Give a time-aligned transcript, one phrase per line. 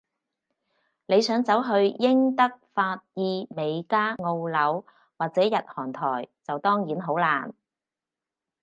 [1.05, 4.83] 你想走去英德法意美加澳紐，
[5.15, 7.53] 或者日韓台，就當然好難